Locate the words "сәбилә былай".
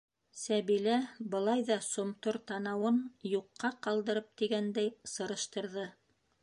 0.43-1.65